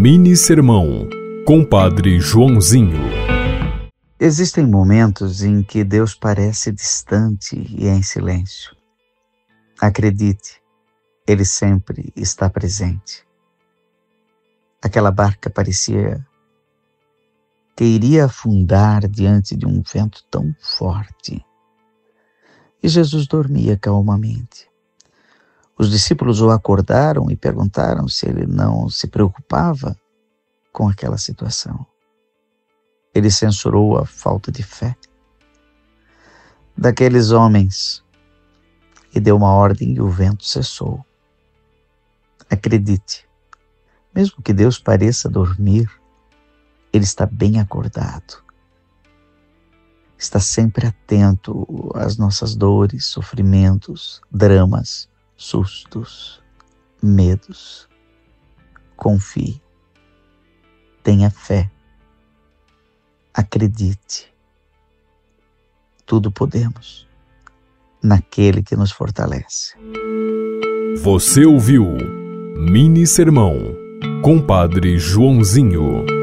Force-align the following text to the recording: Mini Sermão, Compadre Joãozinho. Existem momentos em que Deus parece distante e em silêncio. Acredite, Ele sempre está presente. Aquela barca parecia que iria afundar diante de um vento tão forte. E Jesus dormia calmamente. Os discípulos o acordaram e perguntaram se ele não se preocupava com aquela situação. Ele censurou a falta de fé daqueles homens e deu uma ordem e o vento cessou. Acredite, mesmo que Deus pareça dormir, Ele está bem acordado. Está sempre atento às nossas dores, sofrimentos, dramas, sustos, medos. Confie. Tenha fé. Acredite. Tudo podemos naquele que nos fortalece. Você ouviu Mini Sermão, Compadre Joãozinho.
Mini 0.00 0.36
Sermão, 0.36 1.08
Compadre 1.44 2.20
Joãozinho. 2.20 3.00
Existem 4.20 4.64
momentos 4.64 5.42
em 5.42 5.60
que 5.60 5.82
Deus 5.82 6.14
parece 6.14 6.70
distante 6.70 7.56
e 7.76 7.88
em 7.88 8.00
silêncio. 8.00 8.76
Acredite, 9.80 10.62
Ele 11.26 11.44
sempre 11.44 12.12
está 12.14 12.48
presente. 12.48 13.26
Aquela 14.80 15.10
barca 15.10 15.50
parecia 15.50 16.24
que 17.76 17.82
iria 17.82 18.26
afundar 18.26 19.08
diante 19.08 19.56
de 19.56 19.66
um 19.66 19.82
vento 19.82 20.22
tão 20.30 20.54
forte. 20.60 21.44
E 22.80 22.88
Jesus 22.88 23.26
dormia 23.26 23.76
calmamente. 23.76 24.68
Os 25.78 25.88
discípulos 25.90 26.40
o 26.40 26.50
acordaram 26.50 27.30
e 27.30 27.36
perguntaram 27.36 28.08
se 28.08 28.28
ele 28.28 28.44
não 28.46 28.90
se 28.90 29.06
preocupava 29.06 29.96
com 30.72 30.88
aquela 30.88 31.16
situação. 31.16 31.86
Ele 33.14 33.30
censurou 33.30 33.96
a 33.96 34.04
falta 34.04 34.50
de 34.50 34.64
fé 34.64 34.96
daqueles 36.76 37.30
homens 37.30 38.04
e 39.14 39.20
deu 39.20 39.36
uma 39.36 39.52
ordem 39.52 39.92
e 39.92 40.00
o 40.00 40.08
vento 40.08 40.44
cessou. 40.44 41.04
Acredite, 42.50 43.28
mesmo 44.12 44.42
que 44.42 44.52
Deus 44.52 44.80
pareça 44.80 45.28
dormir, 45.28 45.88
Ele 46.92 47.04
está 47.04 47.24
bem 47.24 47.60
acordado. 47.60 48.42
Está 50.16 50.40
sempre 50.40 50.88
atento 50.88 51.92
às 51.94 52.16
nossas 52.16 52.56
dores, 52.56 53.06
sofrimentos, 53.06 54.20
dramas, 54.28 55.08
sustos, 55.38 56.42
medos. 57.02 57.88
Confie. 58.96 59.62
Tenha 61.02 61.30
fé. 61.30 61.70
Acredite. 63.32 64.34
Tudo 66.04 66.30
podemos 66.32 67.06
naquele 68.02 68.62
que 68.62 68.76
nos 68.76 68.90
fortalece. 68.90 69.74
Você 71.02 71.44
ouviu 71.44 71.84
Mini 72.56 73.06
Sermão, 73.06 73.56
Compadre 74.22 74.98
Joãozinho. 74.98 76.17